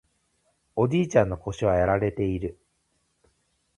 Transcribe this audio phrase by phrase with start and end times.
[0.75, 2.57] おじいちゃんの腰はやられている